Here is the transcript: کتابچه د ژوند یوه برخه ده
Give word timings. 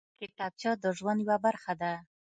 کتابچه 0.19 0.71
د 0.83 0.85
ژوند 0.97 1.19
یوه 1.25 1.37
برخه 1.45 1.73
ده 1.81 1.91